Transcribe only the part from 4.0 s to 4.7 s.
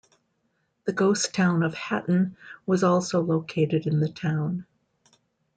town.